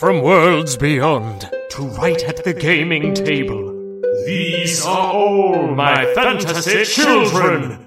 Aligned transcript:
from 0.00 0.22
worlds 0.22 0.78
beyond 0.78 1.42
to 1.68 1.82
right 1.88 2.24
at 2.24 2.42
the 2.42 2.54
gaming 2.54 3.12
table. 3.12 4.00
These 4.24 4.86
are 4.86 5.12
all 5.12 5.74
my 5.74 6.14
fantasy 6.14 6.84
children! 6.84 7.86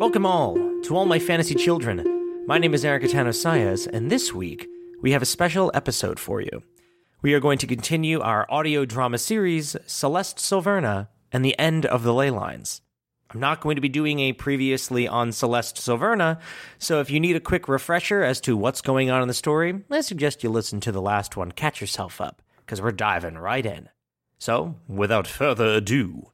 Welcome 0.00 0.26
all 0.26 0.56
to 0.82 0.96
all 0.96 1.06
my 1.06 1.20
fantasy 1.20 1.54
children. 1.54 2.44
My 2.48 2.58
name 2.58 2.74
is 2.74 2.84
Eric 2.84 3.04
Atano 3.04 3.28
Sayas, 3.28 3.86
and 3.86 4.10
this 4.10 4.34
week 4.34 4.66
we 5.02 5.12
have 5.12 5.22
a 5.22 5.24
special 5.36 5.70
episode 5.72 6.18
for 6.18 6.40
you. 6.40 6.64
We 7.22 7.32
are 7.34 7.38
going 7.38 7.58
to 7.58 7.68
continue 7.68 8.18
our 8.18 8.44
audio 8.50 8.84
drama 8.84 9.18
series, 9.18 9.76
Celeste 9.86 10.38
Silverna 10.38 11.06
and 11.32 11.44
the 11.44 11.58
End 11.58 11.86
of 11.86 12.02
the 12.02 12.14
Ley 12.14 12.30
Lines. 12.30 12.82
I'm 13.32 13.40
not 13.40 13.62
going 13.62 13.76
to 13.76 13.82
be 13.82 13.88
doing 13.88 14.20
a 14.20 14.34
previously 14.34 15.08
on 15.08 15.32
Celeste 15.32 15.76
Silverna, 15.76 16.38
so 16.78 17.00
if 17.00 17.10
you 17.10 17.18
need 17.18 17.34
a 17.34 17.40
quick 17.40 17.66
refresher 17.66 18.22
as 18.22 18.40
to 18.42 18.56
what's 18.56 18.82
going 18.82 19.10
on 19.10 19.22
in 19.22 19.28
the 19.28 19.34
story, 19.34 19.82
I 19.90 20.02
suggest 20.02 20.42
you 20.42 20.50
listen 20.50 20.80
to 20.80 20.92
the 20.92 21.00
last 21.00 21.36
one, 21.36 21.52
Catch 21.52 21.80
Yourself 21.80 22.20
Up, 22.20 22.42
because 22.58 22.82
we're 22.82 22.92
diving 22.92 23.38
right 23.38 23.64
in. 23.64 23.88
So, 24.38 24.74
without 24.86 25.26
further 25.26 25.68
ado, 25.68 26.30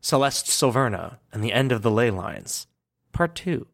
Celeste 0.00 0.46
Silverna 0.46 1.18
and 1.32 1.44
the 1.44 1.52
End 1.52 1.70
of 1.70 1.82
the 1.82 1.90
Ley 1.90 2.10
Lines, 2.10 2.66
Part 3.12 3.34
2. 3.34 3.66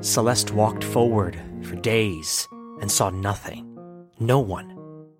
Celeste 0.00 0.50
walked 0.52 0.82
forward 0.82 1.40
for 1.62 1.76
days 1.76 2.48
and 2.80 2.90
saw 2.90 3.10
nothing. 3.10 3.66
No 4.18 4.40
one. 4.40 4.76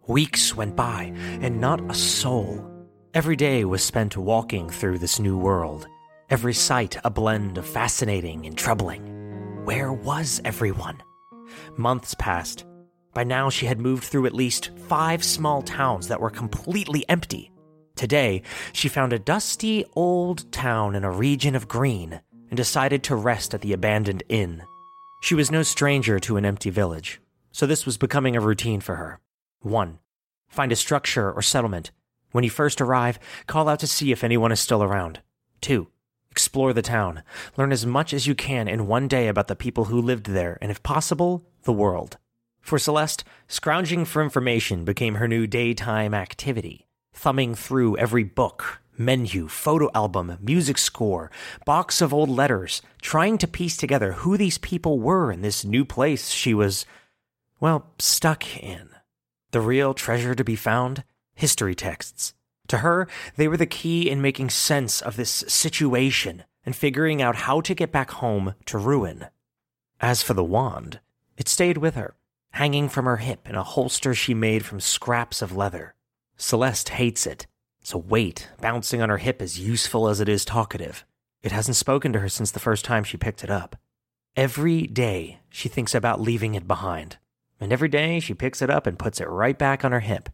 Weeks 0.06 0.56
went 0.56 0.74
by, 0.74 1.12
and 1.40 1.60
not 1.60 1.88
a 1.90 1.95
soul. 1.95 2.70
Every 3.12 3.37
day 3.37 3.65
was 3.65 3.82
spent 3.82 4.16
walking 4.16 4.71
through 4.71 4.98
this 4.98 5.18
new 5.18 5.37
world. 5.37 5.87
Every 6.29 6.54
sight 6.54 6.96
a 7.04 7.10
blend 7.10 7.59
of 7.59 7.66
fascinating 7.66 8.46
and 8.46 8.57
troubling. 8.57 9.65
Where 9.65 9.93
was 9.93 10.40
everyone? 10.45 11.02
Months 11.76 12.15
passed. 12.18 12.65
By 13.12 13.24
now, 13.24 13.51
she 13.51 13.66
had 13.66 13.80
moved 13.80 14.04
through 14.04 14.26
at 14.26 14.34
least 14.34 14.71
five 14.88 15.24
small 15.24 15.62
towns 15.62 16.09
that 16.09 16.21
were 16.21 16.30
completely 16.30 17.04
empty. 17.09 17.51
Today, 17.96 18.43
she 18.73 18.88
found 18.88 19.12
a 19.12 19.18
dusty 19.18 19.84
old 19.95 20.51
town 20.52 20.95
in 20.95 21.02
a 21.02 21.10
region 21.10 21.56
of 21.56 21.68
green 21.68 22.21
and 22.49 22.56
decided 22.56 23.02
to 23.04 23.16
rest 23.16 23.54
at 23.54 23.60
the 23.60 23.73
abandoned 23.73 24.23
inn. 24.29 24.62
She 25.23 25.34
was 25.34 25.51
no 25.51 25.62
stranger 25.62 26.21
to 26.21 26.37
an 26.37 26.45
empty 26.45 26.71
village 26.71 27.21
so 27.52 27.66
this 27.66 27.84
was 27.84 27.99
becoming 27.99 28.37
a 28.37 28.40
routine 28.40 28.80
for 28.80 28.96
her. 28.96 29.21
1. 29.60 29.99
Find 30.49 30.73
a 30.73 30.77
structure 30.77 31.32
or 31.32 31.43
settlement. 31.43 31.90
When 32.32 32.45
you 32.45 32.50
first 32.50 32.80
arrive, 32.80 33.18
call 33.46 33.68
out 33.68 33.80
to 33.80 33.86
see 33.86 34.12
if 34.12 34.23
anyone 34.23 34.52
is 34.52 34.60
still 34.60 34.82
around. 34.82 35.20
2. 35.62 35.88
Explore 36.30 36.72
the 36.72 36.82
town. 36.82 37.22
Learn 37.56 37.72
as 37.72 37.84
much 37.84 38.14
as 38.14 38.26
you 38.26 38.34
can 38.34 38.68
in 38.68 38.87
one 38.87 39.09
day 39.09 39.28
about 39.28 39.48
the 39.48 39.56
people 39.56 39.87
who 39.87 40.00
lived 40.00 40.26
there, 40.26 40.59
and 40.62 40.70
if 40.70 40.82
possible, 40.82 41.45
the 41.64 41.72
world. 41.72 42.18
For 42.60 42.78
Celeste, 42.78 43.24
scrounging 43.48 44.04
for 44.04 44.22
information 44.22 44.84
became 44.84 45.16
her 45.16 45.26
new 45.26 45.46
daytime 45.46 46.14
activity. 46.14 46.87
Thumbing 47.12 47.54
through 47.54 47.96
every 47.96 48.22
book, 48.22 48.80
menu, 48.96 49.48
photo 49.48 49.90
album, 49.94 50.38
music 50.40 50.78
score, 50.78 51.30
box 51.65 52.00
of 52.00 52.15
old 52.15 52.28
letters, 52.28 52.80
trying 53.02 53.38
to 53.38 53.48
piece 53.48 53.76
together 53.76 54.12
who 54.12 54.37
these 54.37 54.59
people 54.59 55.00
were 55.00 55.32
in 55.32 55.42
this 55.42 55.65
new 55.65 55.84
place 55.84 56.30
she 56.30 56.54
was 56.54 56.87
well, 57.60 57.90
stuck 57.98 58.56
in. 58.56 58.88
The 59.50 59.60
real 59.60 59.92
treasure 59.92 60.34
to 60.34 60.44
be 60.44 60.56
found? 60.56 61.04
History 61.41 61.74
texts. 61.74 62.35
To 62.69 62.79
her, 62.79 63.09
they 63.37 63.49
were 63.49 63.57
the 63.57 63.65
key 63.65 64.10
in 64.10 64.21
making 64.21 64.50
sense 64.50 65.00
of 65.00 65.16
this 65.16 65.31
situation 65.49 66.44
and 66.66 66.77
figuring 66.77 67.22
out 67.22 67.34
how 67.34 67.62
to 67.62 67.75
get 67.75 67.91
back 67.91 68.11
home 68.11 68.55
to 68.67 68.77
ruin. 68.77 69.25
As 70.00 70.23
for 70.23 70.34
the 70.34 70.45
wand, 70.45 71.00
it 71.39 71.49
stayed 71.49 71.79
with 71.79 71.95
her, 71.95 72.15
hanging 72.50 72.91
from 72.91 73.06
her 73.06 73.17
hip 73.17 73.49
in 73.49 73.55
a 73.55 73.62
holster 73.62 74.15
she 74.15 74.34
made 74.34 74.67
from 74.67 74.81
scraps 74.81 75.41
of 75.41 75.56
leather. 75.56 75.95
Celeste 76.37 76.91
hates 76.91 77.27
it. 77.27 77.47
It's 77.81 77.95
a 77.95 77.99
weight 77.99 78.50
bouncing 78.61 79.00
on 79.00 79.09
her 79.09 79.17
hip 79.17 79.41
as 79.41 79.59
useful 79.59 80.11
as 80.11 80.21
it 80.21 80.29
is 80.29 80.45
talkative. 80.45 81.06
It 81.43 81.53
hasn't 81.53 81.77
spoken 81.77 82.12
to 82.12 82.21
her 82.21 82.29
since 82.29 82.50
the 82.50 82.61
first 82.61 82.84
time 82.84 83.03
she 83.03 83.17
picked 83.17 83.43
it 83.43 83.50
up. 83.50 83.77
Every 84.37 84.87
day, 84.87 85.41
she 85.49 85.71
thinks 85.71 85.95
about 85.95 86.21
leaving 86.21 86.55
it 86.55 86.69
behind 86.69 87.17
and 87.61 87.73
every 87.73 87.89
day 87.89 88.19
she 88.19 88.34
picks 88.34 88.62
it 88.62 88.71
up 88.71 88.87
and 88.87 88.99
puts 88.99 89.21
it 89.21 89.29
right 89.29 89.59
back 89.59 89.84
on 89.84 89.93
her 89.93 90.00
hip. 90.00 90.31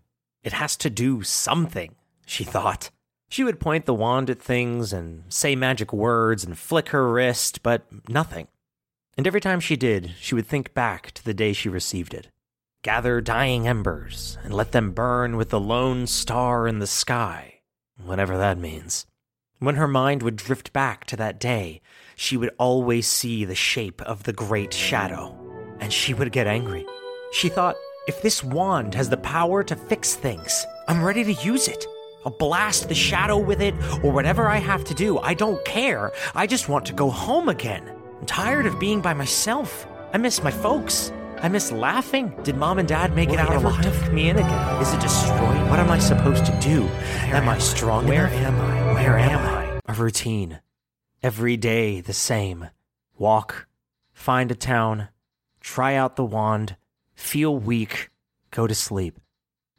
It 0.46 0.52
has 0.52 0.76
to 0.76 0.90
do 0.90 1.24
something, 1.24 1.96
she 2.24 2.44
thought. 2.44 2.90
She 3.28 3.42
would 3.42 3.58
point 3.58 3.84
the 3.84 3.92
wand 3.92 4.30
at 4.30 4.40
things 4.40 4.92
and 4.92 5.24
say 5.28 5.56
magic 5.56 5.92
words 5.92 6.44
and 6.44 6.56
flick 6.56 6.90
her 6.90 7.12
wrist, 7.12 7.64
but 7.64 7.84
nothing. 8.08 8.46
And 9.16 9.26
every 9.26 9.40
time 9.40 9.58
she 9.58 9.74
did, 9.74 10.14
she 10.20 10.36
would 10.36 10.46
think 10.46 10.72
back 10.72 11.10
to 11.14 11.24
the 11.24 11.34
day 11.34 11.52
she 11.52 11.68
received 11.68 12.14
it. 12.14 12.28
Gather 12.82 13.20
dying 13.20 13.66
embers 13.66 14.38
and 14.44 14.54
let 14.54 14.70
them 14.70 14.92
burn 14.92 15.36
with 15.36 15.50
the 15.50 15.58
lone 15.58 16.06
star 16.06 16.68
in 16.68 16.78
the 16.78 16.86
sky, 16.86 17.62
whatever 18.00 18.38
that 18.38 18.56
means. 18.56 19.04
When 19.58 19.74
her 19.74 19.88
mind 19.88 20.22
would 20.22 20.36
drift 20.36 20.72
back 20.72 21.06
to 21.06 21.16
that 21.16 21.40
day, 21.40 21.80
she 22.14 22.36
would 22.36 22.54
always 22.56 23.08
see 23.08 23.44
the 23.44 23.56
shape 23.56 24.00
of 24.02 24.22
the 24.22 24.32
great 24.32 24.72
shadow, 24.72 25.36
and 25.80 25.92
she 25.92 26.14
would 26.14 26.30
get 26.30 26.46
angry. 26.46 26.86
She 27.32 27.48
thought, 27.48 27.74
if 28.06 28.22
this 28.22 28.42
wand 28.44 28.94
has 28.94 29.08
the 29.08 29.16
power 29.16 29.62
to 29.64 29.76
fix 29.76 30.14
things, 30.14 30.64
I'm 30.88 31.02
ready 31.04 31.24
to 31.24 31.32
use 31.42 31.68
it. 31.68 31.84
I'll 32.24 32.32
blast 32.32 32.88
the 32.88 32.94
shadow 32.94 33.38
with 33.38 33.60
it, 33.60 33.74
or 34.02 34.12
whatever 34.12 34.48
I 34.48 34.56
have 34.58 34.84
to 34.84 34.94
do. 34.94 35.18
I 35.18 35.34
don't 35.34 35.64
care. 35.64 36.12
I 36.34 36.46
just 36.46 36.68
want 36.68 36.86
to 36.86 36.92
go 36.92 37.10
home 37.10 37.48
again. 37.48 37.88
I'm 38.20 38.26
tired 38.26 38.66
of 38.66 38.78
being 38.80 39.00
by 39.00 39.14
myself. 39.14 39.86
I 40.12 40.18
miss 40.18 40.42
my 40.42 40.50
folks. 40.50 41.12
I 41.42 41.48
miss 41.48 41.70
laughing. 41.70 42.32
Did 42.42 42.56
mom 42.56 42.78
and 42.78 42.88
dad 42.88 43.14
make 43.14 43.28
Will 43.28 43.34
it 43.36 43.40
out 43.40 43.54
alive? 43.56 43.82
tuck 43.84 44.12
me 44.12 44.28
in 44.30 44.36
again? 44.36 44.82
Is 44.82 44.92
it 44.92 45.00
destroyed? 45.00 45.68
What 45.70 45.78
am 45.78 45.90
I 45.90 45.98
supposed 45.98 46.46
to 46.46 46.58
do? 46.60 46.84
am 47.34 47.48
I 47.48 47.58
strong 47.58 48.06
Where 48.08 48.26
enough? 48.28 48.40
am 48.42 48.60
I? 48.60 48.94
Where 48.94 49.18
am 49.18 49.38
I? 49.40 49.80
A 49.86 49.92
routine. 49.92 50.60
Every 51.22 51.56
day 51.56 52.00
the 52.00 52.12
same. 52.12 52.68
Walk, 53.18 53.66
find 54.12 54.50
a 54.50 54.54
town, 54.54 55.08
try 55.60 55.94
out 55.94 56.16
the 56.16 56.24
wand, 56.24 56.76
feel 57.16 57.56
weak, 57.56 58.10
go 58.50 58.66
to 58.66 58.74
sleep. 58.74 59.18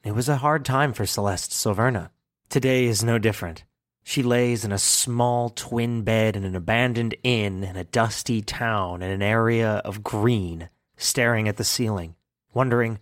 It 0.03 0.13
was 0.13 0.27
a 0.27 0.37
hard 0.37 0.65
time 0.65 0.91
for 0.91 1.05
Celeste 1.05 1.51
Silverna. 1.51 2.09
Today 2.49 2.85
is 2.85 3.03
no 3.03 3.17
different. 3.17 3.63
She 4.03 4.23
lays 4.23 4.63
in 4.63 4.71
a 4.71 4.77
small 4.77 5.49
twin 5.49 6.03
bed 6.03 6.35
in 6.35 6.43
an 6.43 6.55
abandoned 6.55 7.15
inn 7.23 7.63
in 7.63 7.75
a 7.75 7.83
dusty 7.83 8.41
town 8.41 9.01
in 9.01 9.11
an 9.11 9.21
area 9.21 9.81
of 9.83 10.03
green, 10.03 10.69
staring 10.95 11.47
at 11.47 11.57
the 11.57 11.63
ceiling, 11.63 12.15
wondering, 12.53 12.99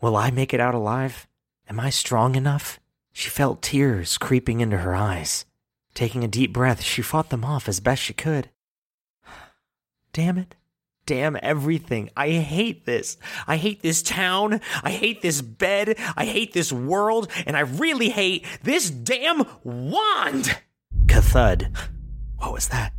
Will 0.00 0.16
I 0.16 0.30
make 0.30 0.52
it 0.52 0.60
out 0.60 0.74
alive? 0.74 1.26
Am 1.68 1.80
I 1.80 1.88
strong 1.88 2.34
enough? 2.34 2.78
She 3.10 3.30
felt 3.30 3.62
tears 3.62 4.18
creeping 4.18 4.60
into 4.60 4.78
her 4.78 4.94
eyes. 4.94 5.46
Taking 5.94 6.24
a 6.24 6.28
deep 6.28 6.52
breath, 6.52 6.82
she 6.82 7.00
fought 7.00 7.30
them 7.30 7.44
off 7.44 7.68
as 7.68 7.80
best 7.80 8.02
she 8.02 8.12
could. 8.12 8.50
Damn 10.12 10.36
it. 10.36 10.56
Damn 11.06 11.36
everything. 11.42 12.10
I 12.16 12.30
hate 12.30 12.86
this. 12.86 13.18
I 13.46 13.56
hate 13.56 13.82
this 13.82 14.02
town. 14.02 14.60
I 14.82 14.90
hate 14.90 15.20
this 15.20 15.42
bed. 15.42 15.96
I 16.16 16.24
hate 16.24 16.52
this 16.54 16.72
world. 16.72 17.30
And 17.46 17.56
I 17.56 17.60
really 17.60 18.08
hate 18.08 18.46
this 18.62 18.88
damn 18.90 19.44
wand. 19.62 20.58
Kathud. 21.06 21.76
What 22.38 22.52
was 22.52 22.68
that? 22.68 22.92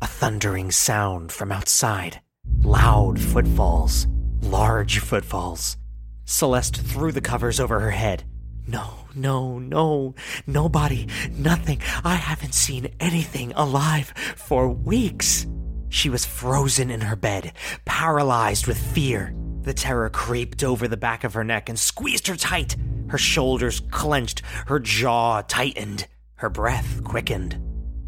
A 0.00 0.06
thundering 0.06 0.70
sound 0.70 1.32
from 1.32 1.50
outside. 1.50 2.20
Loud 2.62 3.18
footfalls. 3.20 4.06
Large 4.42 5.00
footfalls. 5.00 5.76
Celeste 6.24 6.76
threw 6.76 7.10
the 7.10 7.20
covers 7.20 7.58
over 7.58 7.80
her 7.80 7.90
head. 7.90 8.22
No, 8.68 8.90
no, 9.14 9.58
no. 9.58 10.14
Nobody. 10.46 11.08
Nothing. 11.32 11.80
I 12.04 12.14
haven't 12.14 12.54
seen 12.54 12.92
anything 13.00 13.52
alive 13.56 14.12
for 14.36 14.68
weeks. 14.68 15.46
She 15.88 16.10
was 16.10 16.24
frozen 16.24 16.90
in 16.90 17.02
her 17.02 17.16
bed, 17.16 17.52
paralyzed 17.84 18.66
with 18.66 18.78
fear. 18.78 19.34
The 19.62 19.74
terror 19.74 20.10
creeped 20.10 20.62
over 20.62 20.88
the 20.88 20.96
back 20.96 21.24
of 21.24 21.34
her 21.34 21.44
neck 21.44 21.68
and 21.68 21.78
squeezed 21.78 22.26
her 22.26 22.36
tight. 22.36 22.76
Her 23.08 23.18
shoulders 23.18 23.80
clenched, 23.90 24.42
her 24.66 24.78
jaw 24.78 25.42
tightened, 25.42 26.06
her 26.36 26.50
breath 26.50 27.02
quickened. 27.04 27.60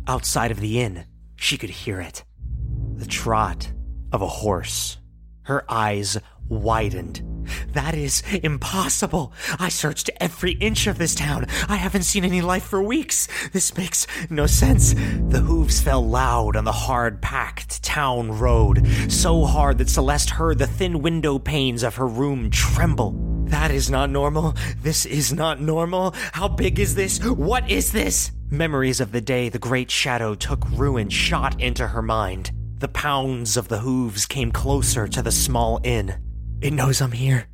Outside 0.06 0.50
of 0.50 0.60
the 0.60 0.80
inn, 0.80 1.06
she 1.36 1.56
could 1.56 1.70
hear 1.70 2.00
it 2.00 2.24
the 3.00 3.06
trot 3.06 3.72
of 4.12 4.20
a 4.20 4.28
horse. 4.28 4.98
Her 5.44 5.64
eyes 5.70 6.18
widened. 6.48 7.22
That 7.72 7.94
is 7.94 8.22
impossible. 8.42 9.32
I 9.58 9.68
searched 9.68 10.10
every 10.20 10.52
inch 10.52 10.86
of 10.86 10.98
this 10.98 11.14
town. 11.14 11.46
I 11.68 11.76
haven't 11.76 12.02
seen 12.02 12.24
any 12.24 12.40
life 12.40 12.64
for 12.64 12.82
weeks. 12.82 13.28
This 13.52 13.76
makes 13.76 14.06
no 14.28 14.46
sense. 14.46 14.94
The 14.94 15.42
hooves 15.46 15.80
fell 15.80 16.06
loud 16.06 16.56
on 16.56 16.64
the 16.64 16.72
hard 16.72 17.22
packed 17.22 17.82
town 17.82 18.32
road, 18.32 18.86
so 19.08 19.44
hard 19.44 19.78
that 19.78 19.88
Celeste 19.88 20.30
heard 20.30 20.58
the 20.58 20.66
thin 20.66 21.02
window 21.02 21.38
panes 21.38 21.82
of 21.82 21.96
her 21.96 22.06
room 22.06 22.50
tremble. 22.50 23.14
That 23.44 23.70
is 23.70 23.90
not 23.90 24.10
normal. 24.10 24.54
This 24.82 25.06
is 25.06 25.32
not 25.32 25.60
normal. 25.60 26.14
How 26.32 26.48
big 26.48 26.78
is 26.78 26.94
this? 26.94 27.18
What 27.24 27.68
is 27.68 27.92
this? 27.92 28.30
Memories 28.48 29.00
of 29.00 29.12
the 29.12 29.20
day 29.20 29.48
the 29.48 29.58
great 29.58 29.90
shadow 29.90 30.34
took 30.34 30.68
ruin 30.70 31.08
shot 31.08 31.60
into 31.60 31.86
her 31.88 32.02
mind. 32.02 32.52
The 32.78 32.88
pounds 32.88 33.56
of 33.56 33.68
the 33.68 33.78
hooves 33.78 34.24
came 34.26 34.50
closer 34.50 35.06
to 35.08 35.22
the 35.22 35.32
small 35.32 35.80
inn. 35.84 36.14
It 36.60 36.72
knows 36.72 37.00
I'm 37.00 37.12
here. 37.12 37.49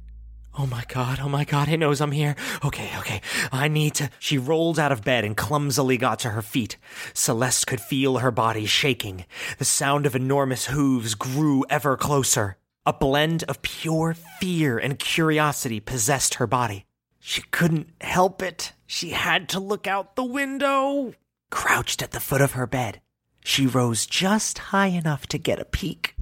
Oh 0.59 0.67
my 0.67 0.85
god, 0.89 1.21
oh 1.23 1.29
my 1.29 1.45
god, 1.45 1.69
it 1.69 1.77
knows 1.77 2.01
I'm 2.01 2.13
here. 2.13 2.35
Okay, 2.65 2.91
okay, 2.99 3.21
I 3.53 3.69
need 3.69 3.95
to. 3.97 4.09
She 4.19 4.39
rolled 4.39 4.79
out 4.79 4.91
of 4.91 5.05
bed 5.05 5.23
and 5.23 5.37
clumsily 5.37 5.99
got 5.99 6.19
to 6.21 6.31
her 6.31 6.41
feet. 6.41 6.79
Celeste 7.13 7.67
could 7.67 7.81
feel 7.81 8.19
her 8.19 8.31
body 8.31 8.65
shaking. 8.65 9.27
The 9.59 9.67
sound 9.67 10.07
of 10.07 10.17
enormous 10.17 10.67
hooves 10.67 11.15
grew 11.15 11.67
ever 11.69 11.97
closer. 11.99 12.57
A 12.87 12.95
blend 12.95 13.45
of 13.45 13.61
pure 13.61 14.15
fear 14.15 14.79
and 14.79 14.99
curiosity 14.99 15.79
possessed 15.79 16.35
her 16.35 16.47
body. 16.47 16.87
She 17.21 17.43
couldn't 17.51 17.89
help 18.01 18.41
it. 18.41 18.73
She 18.87 19.11
had 19.11 19.51
to 19.51 19.61
look 19.61 19.87
out 19.87 20.17
the 20.17 20.25
window. 20.25 21.13
Crouched 21.51 22.01
at 22.01 22.13
the 22.13 22.21
foot 22.21 22.41
of 22.41 22.53
her 22.53 22.67
bed, 22.67 23.01
she 23.45 23.67
rose 23.67 24.07
just 24.07 24.59
high 24.59 24.89
enough 24.89 25.27
to 25.29 25.39
get 25.39 25.61
a 25.61 25.65
peek. 25.65 26.15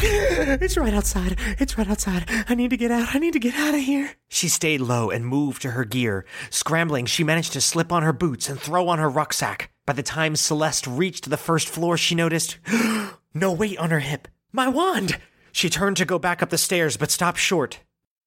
It's 0.00 0.76
right 0.76 0.94
outside. 0.94 1.38
It's 1.58 1.76
right 1.76 1.88
outside. 1.88 2.24
I 2.48 2.54
need 2.54 2.70
to 2.70 2.76
get 2.76 2.90
out. 2.90 3.14
I 3.14 3.18
need 3.18 3.32
to 3.32 3.38
get 3.38 3.54
out 3.54 3.74
of 3.74 3.80
here. 3.80 4.10
She 4.28 4.48
stayed 4.48 4.80
low 4.80 5.10
and 5.10 5.26
moved 5.26 5.62
to 5.62 5.72
her 5.72 5.84
gear. 5.84 6.24
Scrambling, 6.50 7.06
she 7.06 7.24
managed 7.24 7.52
to 7.54 7.60
slip 7.60 7.92
on 7.92 8.02
her 8.02 8.12
boots 8.12 8.48
and 8.48 8.60
throw 8.60 8.88
on 8.88 8.98
her 8.98 9.08
rucksack. 9.08 9.70
By 9.86 9.94
the 9.94 10.02
time 10.02 10.36
Celeste 10.36 10.86
reached 10.86 11.30
the 11.30 11.36
first 11.36 11.68
floor, 11.68 11.96
she 11.96 12.14
noticed 12.14 12.58
no 13.34 13.52
weight 13.52 13.78
on 13.78 13.90
her 13.90 14.00
hip. 14.00 14.28
My 14.52 14.68
wand! 14.68 15.18
She 15.52 15.70
turned 15.70 15.96
to 15.96 16.04
go 16.04 16.18
back 16.18 16.42
up 16.42 16.50
the 16.50 16.58
stairs, 16.58 16.96
but 16.96 17.10
stopped 17.10 17.38
short. 17.38 17.80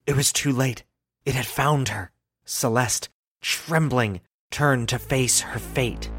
It 0.08 0.16
was 0.16 0.34
too 0.34 0.52
late. 0.52 0.84
It 1.26 1.36
had 1.36 1.46
found 1.46 1.90
her. 1.90 2.12
Celeste, 2.46 3.10
trembling, 3.42 4.22
turned 4.50 4.90
to 4.90 5.00
face 5.00 5.42
her 5.42 5.60
fate. 5.60 6.10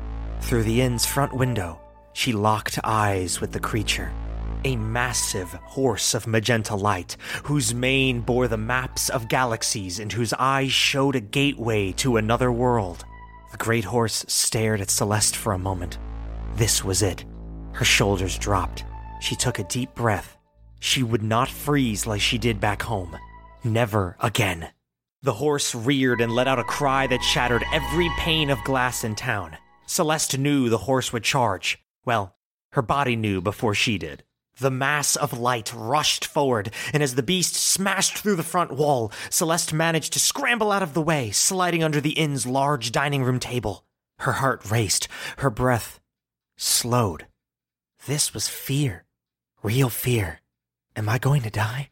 Through 0.40 0.62
the 0.62 0.80
inn's 0.80 1.04
front 1.04 1.34
window, 1.34 1.80
she 2.12 2.32
locked 2.32 2.78
eyes 2.84 3.40
with 3.40 3.52
the 3.52 3.60
creature. 3.60 4.12
A 4.64 4.76
massive 4.76 5.50
horse 5.64 6.14
of 6.14 6.26
magenta 6.26 6.74
light, 6.74 7.16
whose 7.44 7.74
mane 7.74 8.20
bore 8.20 8.48
the 8.48 8.56
maps 8.56 9.08
of 9.08 9.28
galaxies 9.28 9.98
and 9.98 10.12
whose 10.12 10.32
eyes 10.34 10.72
showed 10.72 11.16
a 11.16 11.20
gateway 11.20 11.92
to 11.92 12.16
another 12.16 12.52
world. 12.52 13.04
The 13.50 13.58
great 13.58 13.84
horse 13.84 14.24
stared 14.28 14.80
at 14.80 14.90
Celeste 14.90 15.36
for 15.36 15.52
a 15.52 15.58
moment. 15.58 15.98
This 16.54 16.84
was 16.84 17.02
it. 17.02 17.24
Her 17.72 17.84
shoulders 17.84 18.38
dropped. 18.38 18.84
She 19.20 19.34
took 19.34 19.58
a 19.58 19.64
deep 19.64 19.94
breath 19.94 20.36
she 20.82 21.04
would 21.04 21.22
not 21.22 21.48
freeze 21.48 22.08
like 22.08 22.20
she 22.20 22.38
did 22.38 22.60
back 22.60 22.82
home. 22.82 23.16
Never 23.62 24.16
again. 24.18 24.70
The 25.22 25.34
horse 25.34 25.76
reared 25.76 26.20
and 26.20 26.34
let 26.34 26.48
out 26.48 26.58
a 26.58 26.64
cry 26.64 27.06
that 27.06 27.22
shattered 27.22 27.62
every 27.72 28.10
pane 28.18 28.50
of 28.50 28.64
glass 28.64 29.04
in 29.04 29.14
town. 29.14 29.56
Celeste 29.86 30.38
knew 30.38 30.68
the 30.68 30.78
horse 30.78 31.12
would 31.12 31.22
charge. 31.22 31.78
Well, 32.04 32.34
her 32.72 32.82
body 32.82 33.14
knew 33.14 33.40
before 33.40 33.76
she 33.76 33.96
did. 33.96 34.24
The 34.58 34.70
mass 34.70 35.16
of 35.16 35.38
light 35.38 35.72
rushed 35.74 36.24
forward, 36.24 36.72
and 36.92 37.02
as 37.02 37.14
the 37.14 37.22
beast 37.22 37.54
smashed 37.54 38.18
through 38.18 38.36
the 38.36 38.42
front 38.42 38.72
wall, 38.72 39.10
Celeste 39.30 39.72
managed 39.72 40.12
to 40.12 40.20
scramble 40.20 40.70
out 40.70 40.82
of 40.82 40.94
the 40.94 41.02
way, 41.02 41.30
sliding 41.30 41.82
under 41.82 42.00
the 42.00 42.10
inn's 42.10 42.46
large 42.46 42.92
dining 42.92 43.24
room 43.24 43.40
table. 43.40 43.84
Her 44.18 44.32
heart 44.32 44.70
raced, 44.70 45.08
her 45.38 45.50
breath 45.50 46.00
slowed. 46.56 47.26
This 48.06 48.34
was 48.34 48.48
fear. 48.48 49.04
Real 49.62 49.88
fear. 49.88 50.40
Am 50.96 51.08
I 51.08 51.18
going 51.18 51.42
to 51.42 51.50
die? 51.50 51.90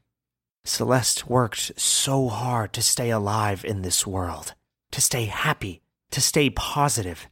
Celeste 0.64 1.28
worked 1.28 1.72
so 1.80 2.28
hard 2.28 2.72
to 2.74 2.82
stay 2.82 3.10
alive 3.10 3.64
in 3.64 3.82
this 3.82 4.06
world, 4.06 4.54
to 4.90 5.00
stay 5.00 5.24
happy, 5.24 5.80
to 6.10 6.20
stay 6.20 6.50
positive. 6.50 7.28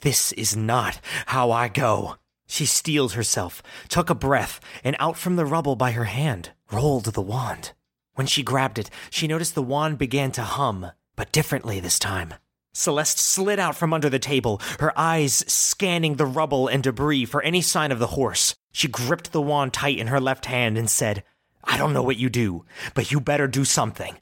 This 0.00 0.32
is 0.32 0.56
not 0.56 1.00
how 1.26 1.52
I 1.52 1.68
go. 1.68 2.16
She 2.52 2.66
steeled 2.66 3.14
herself, 3.14 3.62
took 3.88 4.10
a 4.10 4.14
breath, 4.14 4.60
and 4.84 4.94
out 4.98 5.16
from 5.16 5.36
the 5.36 5.46
rubble 5.46 5.74
by 5.74 5.92
her 5.92 6.04
hand 6.04 6.50
rolled 6.70 7.06
the 7.06 7.22
wand. 7.22 7.72
When 8.12 8.26
she 8.26 8.42
grabbed 8.42 8.78
it, 8.78 8.90
she 9.08 9.26
noticed 9.26 9.54
the 9.54 9.62
wand 9.62 9.96
began 9.96 10.32
to 10.32 10.42
hum, 10.42 10.92
but 11.16 11.32
differently 11.32 11.80
this 11.80 11.98
time. 11.98 12.34
Celeste 12.74 13.18
slid 13.18 13.58
out 13.58 13.74
from 13.74 13.94
under 13.94 14.10
the 14.10 14.18
table, 14.18 14.60
her 14.80 14.92
eyes 14.98 15.50
scanning 15.50 16.16
the 16.16 16.26
rubble 16.26 16.68
and 16.68 16.82
debris 16.82 17.24
for 17.24 17.40
any 17.40 17.62
sign 17.62 17.90
of 17.90 17.98
the 17.98 18.08
horse. 18.18 18.54
She 18.70 18.86
gripped 18.86 19.32
the 19.32 19.40
wand 19.40 19.72
tight 19.72 19.96
in 19.96 20.08
her 20.08 20.20
left 20.20 20.44
hand 20.44 20.76
and 20.76 20.90
said, 20.90 21.24
I 21.64 21.78
don't 21.78 21.94
know 21.94 22.02
what 22.02 22.18
you 22.18 22.28
do, 22.28 22.66
but 22.92 23.10
you 23.10 23.18
better 23.18 23.48
do 23.48 23.64
something. 23.64 24.18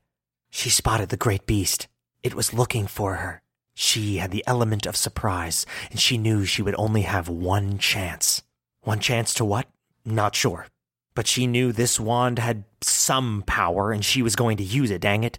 She 0.50 0.70
spotted 0.70 1.08
the 1.08 1.16
great 1.16 1.46
beast. 1.46 1.88
It 2.22 2.34
was 2.34 2.54
looking 2.54 2.86
for 2.86 3.16
her. 3.16 3.42
She 3.80 4.18
had 4.18 4.30
the 4.30 4.44
element 4.46 4.84
of 4.84 4.94
surprise, 4.94 5.64
and 5.90 5.98
she 5.98 6.18
knew 6.18 6.44
she 6.44 6.60
would 6.62 6.74
only 6.76 7.02
have 7.02 7.28
one 7.28 7.78
chance. 7.78 8.42
One 8.82 9.00
chance 9.00 9.32
to 9.34 9.44
what? 9.44 9.68
Not 10.04 10.34
sure. 10.34 10.66
But 11.14 11.26
she 11.26 11.46
knew 11.46 11.72
this 11.72 11.98
wand 11.98 12.38
had 12.38 12.64
some 12.82 13.42
power, 13.46 13.90
and 13.90 14.04
she 14.04 14.20
was 14.20 14.36
going 14.36 14.58
to 14.58 14.62
use 14.62 14.90
it, 14.90 15.00
dang 15.00 15.24
it. 15.24 15.38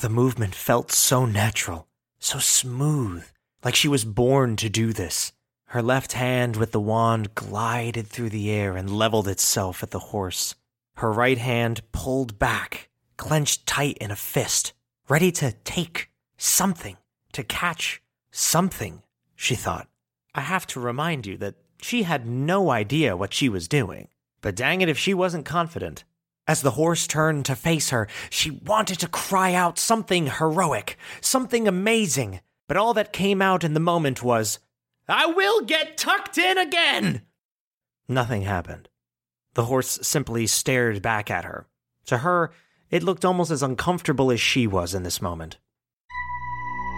The 0.00 0.08
movement 0.08 0.54
felt 0.54 0.90
so 0.90 1.26
natural 1.26 1.86
so 2.18 2.38
smooth, 2.38 3.24
like 3.64 3.76
she 3.76 3.88
was 3.88 4.04
born 4.04 4.56
to 4.56 4.68
do 4.68 4.92
this. 4.92 5.32
Her 5.66 5.82
left 5.82 6.12
hand 6.12 6.56
with 6.56 6.72
the 6.72 6.80
wand 6.80 7.34
glided 7.34 8.08
through 8.08 8.30
the 8.30 8.50
air 8.50 8.76
and 8.76 8.90
leveled 8.90 9.28
itself 9.28 9.82
at 9.82 9.92
the 9.92 10.10
horse. 10.10 10.54
Her 10.96 11.12
right 11.12 11.38
hand 11.38 11.82
pulled 11.92 12.38
back, 12.38 12.88
clenched 13.16 13.66
tight 13.66 13.98
in 13.98 14.10
a 14.10 14.16
fist, 14.16 14.72
ready 15.08 15.30
to 15.32 15.52
take 15.62 16.10
something, 16.36 16.96
to 17.36 17.44
catch 17.44 18.02
something, 18.30 19.02
she 19.34 19.54
thought. 19.54 19.88
I 20.34 20.40
have 20.40 20.66
to 20.68 20.80
remind 20.80 21.26
you 21.26 21.36
that 21.36 21.56
she 21.82 22.04
had 22.04 22.26
no 22.26 22.70
idea 22.70 23.16
what 23.16 23.34
she 23.34 23.50
was 23.50 23.68
doing, 23.68 24.08
but 24.40 24.56
dang 24.56 24.80
it 24.80 24.88
if 24.88 24.98
she 24.98 25.12
wasn't 25.12 25.44
confident. 25.44 26.04
As 26.48 26.62
the 26.62 26.72
horse 26.72 27.06
turned 27.06 27.44
to 27.44 27.54
face 27.54 27.90
her, 27.90 28.08
she 28.30 28.50
wanted 28.50 28.98
to 29.00 29.08
cry 29.08 29.52
out 29.52 29.78
something 29.78 30.28
heroic, 30.28 30.96
something 31.20 31.68
amazing, 31.68 32.40
but 32.68 32.78
all 32.78 32.94
that 32.94 33.12
came 33.12 33.42
out 33.42 33.64
in 33.64 33.74
the 33.74 33.80
moment 33.80 34.22
was, 34.22 34.58
I 35.06 35.26
will 35.26 35.60
get 35.60 35.98
tucked 35.98 36.38
in 36.38 36.56
again! 36.56 37.20
Nothing 38.08 38.42
happened. 38.42 38.88
The 39.52 39.66
horse 39.66 39.98
simply 40.00 40.46
stared 40.46 41.02
back 41.02 41.30
at 41.30 41.44
her. 41.44 41.66
To 42.06 42.18
her, 42.18 42.52
it 42.90 43.02
looked 43.02 43.26
almost 43.26 43.50
as 43.50 43.62
uncomfortable 43.62 44.30
as 44.30 44.40
she 44.40 44.66
was 44.66 44.94
in 44.94 45.02
this 45.02 45.20
moment. 45.20 45.58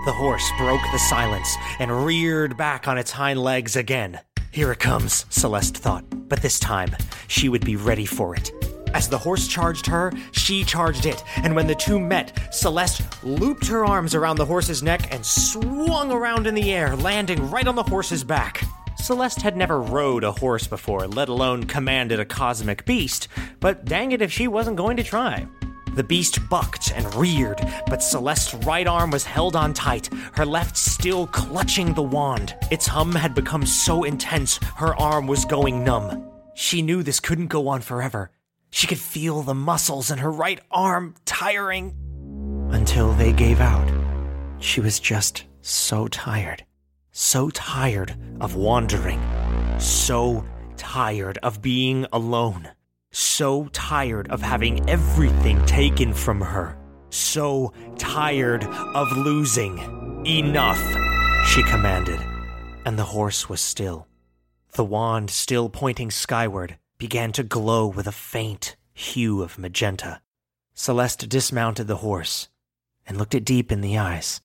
The 0.09 0.15
horse 0.15 0.50
broke 0.57 0.81
the 0.91 0.99
silence 0.99 1.55
and 1.79 2.07
reared 2.07 2.57
back 2.57 2.88
on 2.88 2.97
its 2.97 3.11
hind 3.11 3.43
legs 3.43 3.77
again. 3.77 4.19
Here 4.50 4.73
it 4.73 4.79
comes, 4.79 5.27
Celeste 5.29 5.77
thought, 5.77 6.03
but 6.31 6.41
this 6.41 6.59
time 6.59 6.97
she 7.27 7.50
would 7.50 7.62
be 7.62 7.77
ready 7.77 8.07
for 8.07 8.35
it. 8.35 8.50
As 8.95 9.07
the 9.07 9.19
horse 9.19 9.47
charged 9.47 9.85
her, 9.85 10.11
she 10.33 10.65
charged 10.65 11.05
it, 11.05 11.23
and 11.37 11.55
when 11.55 11.67
the 11.67 11.75
two 11.75 12.00
met, 12.00 12.33
Celeste 12.50 13.03
looped 13.23 13.67
her 13.67 13.85
arms 13.85 14.15
around 14.15 14.37
the 14.37 14.47
horse's 14.47 14.83
neck 14.83 15.12
and 15.12 15.27
swung 15.27 16.11
around 16.11 16.47
in 16.47 16.55
the 16.55 16.73
air, 16.73 16.97
landing 16.97 17.50
right 17.50 17.69
on 17.69 17.75
the 17.75 17.83
horse's 17.83 18.25
back. 18.25 18.65
Celeste 18.97 19.43
had 19.43 19.59
never 19.59 19.79
rode 19.79 20.25
a 20.25 20.33
horse 20.33 20.67
before, 20.67 21.07
let 21.07 21.29
alone 21.29 21.65
commanded 21.65 22.19
a 22.19 22.25
cosmic 22.25 22.87
beast, 22.87 23.29
but 23.61 23.85
dang 23.85 24.12
it 24.12 24.23
if 24.23 24.33
she 24.33 24.49
wasn't 24.49 24.79
going 24.79 24.97
to 24.97 25.05
try. 25.05 25.47
The 25.95 26.04
beast 26.04 26.49
bucked 26.49 26.92
and 26.92 27.12
reared, 27.14 27.61
but 27.87 28.02
Celeste's 28.02 28.54
right 28.66 28.87
arm 28.87 29.11
was 29.11 29.25
held 29.25 29.57
on 29.57 29.75
tight, 29.75 30.09
her 30.33 30.47
left 30.47 30.76
still 30.76 31.26
clutching 31.26 31.95
the 31.95 32.02
wand. 32.02 32.54
Its 32.71 32.87
hum 32.87 33.14
had 33.14 33.35
become 33.35 33.66
so 33.66 34.04
intense, 34.04 34.59
her 34.76 34.95
arm 34.97 35.26
was 35.26 35.45
going 35.45 35.85
numb. 35.85 36.30
She 36.54 36.83
knew 36.83 37.02
this 37.02 37.21
couldn't 37.21 37.49
go 37.49 37.68
on 37.68 37.80
forever, 37.80 38.30
she 38.71 38.87
could 38.87 38.99
feel 38.99 39.42
the 39.42 39.54
muscles 39.54 40.11
in 40.11 40.18
her 40.18 40.30
right 40.30 40.61
arm 40.71 41.14
tiring 41.25 41.95
until 42.71 43.12
they 43.14 43.33
gave 43.33 43.61
out. 43.61 43.90
She 44.61 44.80
was 44.80 45.00
just 45.00 45.45
so 45.62 46.09
tired. 46.09 46.64
So 47.12 47.50
tired 47.50 48.16
of 48.40 48.54
wandering. 48.54 49.21
So 49.78 50.45
tired 50.76 51.38
of 51.42 51.62
being 51.62 52.07
alone. 52.12 52.68
So 53.12 53.69
tired 53.73 54.31
of 54.31 54.43
having 54.43 54.88
everything 54.88 55.65
taken 55.67 56.12
from 56.12 56.41
her. 56.41 56.79
So 57.11 57.73
tired 57.97 58.65
of 58.65 59.11
losing. 59.17 59.79
Enough, 60.27 60.81
she 61.47 61.62
commanded. 61.62 62.21
And 62.85 62.99
the 62.99 63.05
horse 63.05 63.49
was 63.49 63.61
still. 63.61 64.07
The 64.73 64.85
wand 64.85 65.31
still 65.31 65.69
pointing 65.69 66.11
skyward 66.11 66.79
began 66.99 67.33
to 67.33 67.43
glow 67.43 67.87
with 67.87 68.07
a 68.07 68.12
faint 68.12 68.77
hue 68.93 69.43
of 69.43 69.59
magenta. 69.59 70.21
Celeste 70.75 71.29
dismounted 71.29 71.87
the 71.87 71.97
horse 71.97 72.49
and 73.07 73.17
looked 73.17 73.35
it 73.35 73.45
deep 73.45 73.73
in 73.73 73.81
the 73.81 73.97
eyes. 73.97 74.41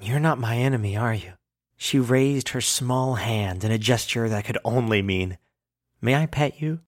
You're 0.00 0.20
not 0.20 0.38
my 0.38 0.56
enemy, 0.56 0.96
are 0.96 1.14
you? 1.14 1.32
She 1.76 1.98
raised 1.98 2.50
her 2.50 2.60
small 2.60 3.16
hand 3.16 3.64
in 3.64 3.72
a 3.72 3.78
gesture 3.78 4.28
that 4.28 4.44
could 4.44 4.58
only 4.64 5.02
mean, 5.02 5.38
May 6.00 6.14
I 6.14 6.26
pet 6.26 6.60
you? 6.60 6.80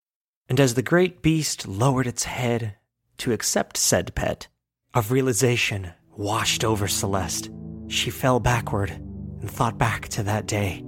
And 0.49 0.59
as 0.59 0.75
the 0.75 0.83
great 0.83 1.23
beast 1.23 1.69
lowered 1.69 2.07
its 2.07 2.25
head 2.25 2.77
to 3.19 3.33
accept 3.33 3.77
said 3.77 4.15
pet, 4.15 4.49
of 4.95 5.11
realization 5.11 5.93
washed 6.17 6.65
over 6.65 6.89
Celeste. 6.89 7.51
She 7.89 8.11
fell 8.11 8.41
backward 8.41 8.91
and 8.91 9.51
thought 9.51 9.79
back 9.79 10.09
to 10.09 10.23
that 10.25 10.47
day. 10.47 10.83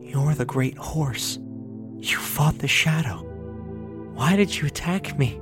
You're 0.00 0.34
the 0.34 0.44
great 0.44 0.76
horse. 0.78 1.38
You 1.98 2.16
fought 2.16 2.58
the 2.58 2.68
shadow. 2.68 3.18
Why 4.14 4.36
did 4.36 4.56
you 4.56 4.66
attack 4.66 5.18
me? 5.18 5.40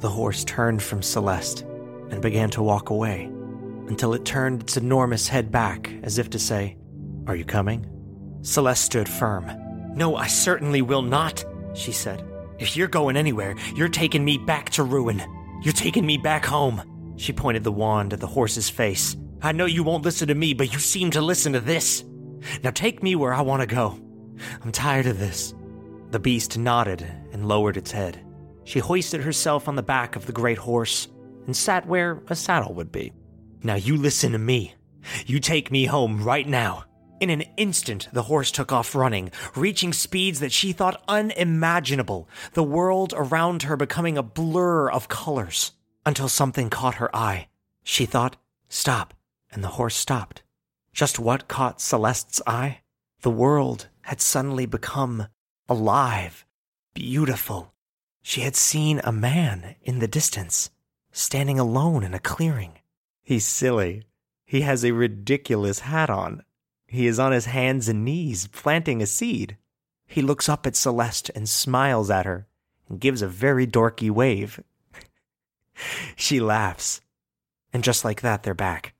The 0.00 0.08
horse 0.08 0.44
turned 0.44 0.82
from 0.82 1.02
Celeste 1.02 1.62
and 2.10 2.22
began 2.22 2.50
to 2.50 2.62
walk 2.62 2.90
away 2.90 3.24
until 3.88 4.14
it 4.14 4.24
turned 4.24 4.62
its 4.62 4.76
enormous 4.76 5.28
head 5.28 5.50
back 5.50 5.90
as 6.02 6.18
if 6.18 6.30
to 6.30 6.38
say, 6.38 6.76
Are 7.26 7.36
you 7.36 7.44
coming? 7.44 7.86
Celeste 8.42 8.84
stood 8.84 9.08
firm. 9.08 9.50
No, 9.94 10.16
I 10.16 10.26
certainly 10.26 10.82
will 10.82 11.02
not, 11.02 11.44
she 11.74 11.92
said. 11.92 12.24
If 12.58 12.76
you're 12.76 12.88
going 12.88 13.16
anywhere, 13.16 13.54
you're 13.74 13.88
taking 13.88 14.24
me 14.24 14.36
back 14.36 14.70
to 14.70 14.82
ruin. 14.82 15.22
You're 15.62 15.72
taking 15.72 16.04
me 16.04 16.16
back 16.18 16.44
home. 16.44 17.14
She 17.16 17.32
pointed 17.32 17.64
the 17.64 17.72
wand 17.72 18.12
at 18.12 18.20
the 18.20 18.26
horse's 18.26 18.68
face. 18.68 19.16
I 19.42 19.52
know 19.52 19.66
you 19.66 19.84
won't 19.84 20.04
listen 20.04 20.28
to 20.28 20.34
me, 20.34 20.54
but 20.54 20.72
you 20.72 20.78
seem 20.78 21.10
to 21.12 21.20
listen 21.20 21.52
to 21.52 21.60
this. 21.60 22.04
Now 22.62 22.70
take 22.70 23.02
me 23.02 23.14
where 23.14 23.32
I 23.32 23.42
want 23.42 23.60
to 23.60 23.74
go. 23.74 24.00
I'm 24.62 24.72
tired 24.72 25.06
of 25.06 25.18
this. 25.18 25.54
The 26.10 26.18
beast 26.18 26.58
nodded 26.58 27.06
and 27.32 27.46
lowered 27.46 27.76
its 27.76 27.92
head. 27.92 28.24
She 28.64 28.80
hoisted 28.80 29.20
herself 29.20 29.68
on 29.68 29.76
the 29.76 29.82
back 29.82 30.16
of 30.16 30.26
the 30.26 30.32
great 30.32 30.58
horse 30.58 31.08
and 31.46 31.56
sat 31.56 31.86
where 31.86 32.22
a 32.28 32.34
saddle 32.34 32.74
would 32.74 32.90
be. 32.90 33.12
Now 33.62 33.76
you 33.76 33.96
listen 33.96 34.32
to 34.32 34.38
me. 34.38 34.74
You 35.26 35.38
take 35.38 35.70
me 35.70 35.86
home 35.86 36.22
right 36.22 36.46
now. 36.46 36.84
In 37.20 37.30
an 37.30 37.42
instant, 37.56 38.08
the 38.12 38.24
horse 38.24 38.52
took 38.52 38.72
off 38.72 38.94
running, 38.94 39.32
reaching 39.56 39.92
speeds 39.92 40.38
that 40.38 40.52
she 40.52 40.72
thought 40.72 41.02
unimaginable, 41.08 42.28
the 42.52 42.62
world 42.62 43.12
around 43.16 43.64
her 43.64 43.76
becoming 43.76 44.16
a 44.16 44.22
blur 44.22 44.88
of 44.88 45.08
colors, 45.08 45.72
until 46.06 46.28
something 46.28 46.70
caught 46.70 46.96
her 46.96 47.14
eye. 47.14 47.48
She 47.82 48.06
thought, 48.06 48.36
Stop, 48.68 49.14
and 49.50 49.64
the 49.64 49.68
horse 49.68 49.96
stopped. 49.96 50.42
Just 50.92 51.18
what 51.18 51.48
caught 51.48 51.80
Celeste's 51.80 52.40
eye? 52.46 52.80
The 53.22 53.30
world 53.30 53.88
had 54.02 54.20
suddenly 54.20 54.66
become 54.66 55.26
alive, 55.68 56.46
beautiful. 56.94 57.74
She 58.22 58.42
had 58.42 58.54
seen 58.54 59.00
a 59.02 59.10
man 59.10 59.74
in 59.82 59.98
the 59.98 60.08
distance, 60.08 60.70
standing 61.10 61.58
alone 61.58 62.04
in 62.04 62.14
a 62.14 62.20
clearing. 62.20 62.78
He's 63.22 63.44
silly. 63.44 64.04
He 64.44 64.60
has 64.60 64.84
a 64.84 64.92
ridiculous 64.92 65.80
hat 65.80 66.10
on. 66.10 66.42
He 66.90 67.06
is 67.06 67.18
on 67.18 67.32
his 67.32 67.44
hands 67.44 67.86
and 67.88 68.02
knees, 68.02 68.46
planting 68.48 69.02
a 69.02 69.06
seed. 69.06 69.58
He 70.06 70.22
looks 70.22 70.48
up 70.48 70.66
at 70.66 70.74
Celeste 70.74 71.30
and 71.34 71.46
smiles 71.46 72.10
at 72.10 72.24
her 72.24 72.46
and 72.88 72.98
gives 72.98 73.20
a 73.20 73.28
very 73.28 73.66
dorky 73.66 74.10
wave. 74.10 74.60
she 76.16 76.40
laughs. 76.40 77.02
And 77.74 77.84
just 77.84 78.06
like 78.06 78.22
that, 78.22 78.42
they're 78.42 78.54
back. 78.54 78.94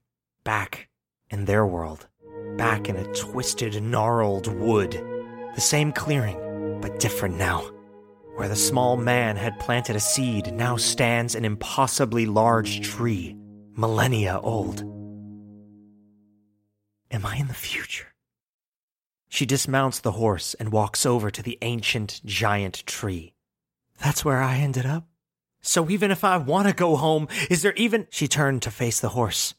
Back 0.44 0.88
in 1.30 1.46
their 1.46 1.66
world. 1.66 2.06
Back 2.58 2.90
in 2.90 2.96
a 2.96 3.10
twisted, 3.14 3.82
gnarled 3.82 4.48
wood. 4.48 4.92
The 5.54 5.60
same 5.60 5.90
clearing, 5.90 6.80
but 6.82 7.00
different 7.00 7.38
now. 7.38 7.70
Where 8.36 8.48
the 8.48 8.56
small 8.56 8.98
man 8.98 9.36
had 9.36 9.58
planted 9.58 9.96
a 9.96 10.00
seed 10.00 10.52
now 10.52 10.76
stands 10.76 11.34
an 11.34 11.46
impossibly 11.46 12.26
large 12.26 12.82
tree, 12.82 13.34
millennia 13.72 14.40
old. 14.42 14.97
Am 17.10 17.24
I 17.24 17.36
in 17.36 17.48
the 17.48 17.54
future? 17.54 18.08
She 19.28 19.46
dismounts 19.46 20.00
the 20.00 20.12
horse 20.12 20.54
and 20.54 20.72
walks 20.72 21.06
over 21.06 21.30
to 21.30 21.42
the 21.42 21.58
ancient 21.62 22.20
giant 22.24 22.84
tree. 22.86 23.34
That's 24.02 24.24
where 24.24 24.40
I 24.40 24.56
ended 24.56 24.86
up. 24.86 25.06
So 25.60 25.90
even 25.90 26.10
if 26.10 26.24
I 26.24 26.36
want 26.36 26.68
to 26.68 26.74
go 26.74 26.96
home, 26.96 27.28
is 27.50 27.62
there 27.62 27.74
even. 27.74 28.06
She 28.10 28.28
turned 28.28 28.62
to 28.62 28.70
face 28.70 29.00
the 29.00 29.10
horse, 29.10 29.54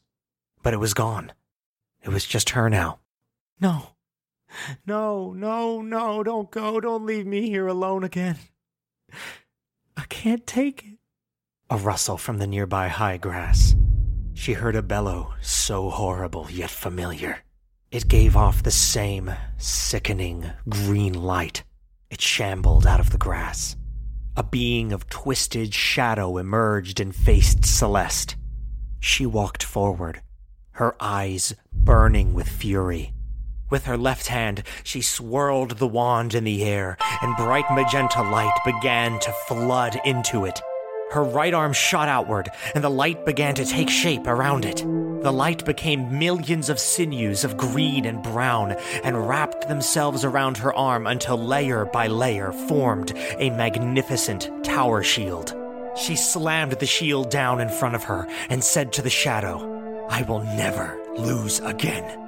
but 0.62 0.74
it 0.74 0.78
was 0.78 0.94
gone. 0.94 1.32
It 2.02 2.08
was 2.08 2.24
just 2.24 2.50
her 2.50 2.70
now. 2.70 3.00
No. 3.60 3.90
No, 4.86 5.32
no, 5.32 5.80
no, 5.80 6.22
don't 6.22 6.50
go. 6.50 6.80
Don't 6.80 7.06
leave 7.06 7.26
me 7.26 7.48
here 7.48 7.66
alone 7.66 8.02
again. 8.02 8.38
I 9.96 10.04
can't 10.08 10.46
take 10.46 10.84
it. 10.84 10.98
A 11.68 11.76
rustle 11.76 12.16
from 12.16 12.38
the 12.38 12.48
nearby 12.48 12.88
high 12.88 13.16
grass. 13.16 13.76
She 14.40 14.54
heard 14.54 14.74
a 14.74 14.80
bellow 14.80 15.34
so 15.42 15.90
horrible 15.90 16.46
yet 16.50 16.70
familiar. 16.70 17.40
It 17.90 18.08
gave 18.08 18.38
off 18.38 18.62
the 18.62 18.70
same 18.70 19.30
sickening 19.58 20.50
green 20.66 21.12
light. 21.12 21.62
It 22.08 22.22
shambled 22.22 22.86
out 22.86 23.00
of 23.00 23.10
the 23.10 23.18
grass. 23.18 23.76
A 24.38 24.42
being 24.42 24.92
of 24.92 25.10
twisted 25.10 25.74
shadow 25.74 26.38
emerged 26.38 27.00
and 27.00 27.14
faced 27.14 27.66
Celeste. 27.66 28.36
She 28.98 29.26
walked 29.26 29.62
forward, 29.62 30.22
her 30.70 30.96
eyes 30.98 31.54
burning 31.74 32.32
with 32.32 32.48
fury. 32.48 33.12
With 33.68 33.84
her 33.84 33.98
left 33.98 34.28
hand, 34.28 34.62
she 34.82 35.02
swirled 35.02 35.72
the 35.72 35.86
wand 35.86 36.32
in 36.34 36.44
the 36.44 36.64
air, 36.64 36.96
and 37.20 37.36
bright 37.36 37.70
magenta 37.70 38.22
light 38.22 38.58
began 38.64 39.20
to 39.20 39.32
flood 39.46 40.00
into 40.06 40.46
it. 40.46 40.62
Her 41.10 41.24
right 41.24 41.52
arm 41.52 41.72
shot 41.72 42.08
outward, 42.08 42.50
and 42.74 42.84
the 42.84 42.90
light 42.90 43.26
began 43.26 43.54
to 43.56 43.64
take 43.64 43.90
shape 43.90 44.26
around 44.26 44.64
it. 44.64 44.84
The 45.22 45.32
light 45.32 45.64
became 45.64 46.18
millions 46.18 46.70
of 46.70 46.78
sinews 46.78 47.44
of 47.44 47.56
green 47.56 48.06
and 48.06 48.22
brown 48.22 48.72
and 49.02 49.28
wrapped 49.28 49.68
themselves 49.68 50.24
around 50.24 50.56
her 50.58 50.72
arm 50.72 51.06
until 51.06 51.36
layer 51.36 51.84
by 51.84 52.06
layer 52.06 52.52
formed 52.52 53.12
a 53.38 53.50
magnificent 53.50 54.48
tower 54.64 55.02
shield. 55.02 55.54
She 55.96 56.16
slammed 56.16 56.72
the 56.72 56.86
shield 56.86 57.30
down 57.30 57.60
in 57.60 57.68
front 57.68 57.96
of 57.96 58.04
her 58.04 58.26
and 58.48 58.62
said 58.62 58.92
to 58.94 59.02
the 59.02 59.10
shadow, 59.10 60.06
I 60.08 60.22
will 60.22 60.42
never 60.42 60.98
lose 61.16 61.58
again. 61.60 62.18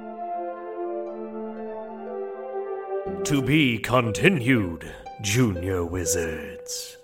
To 3.23 3.41
be 3.41 3.79
continued, 3.79 4.93
Junior 5.21 5.85
Wizards. 5.85 6.97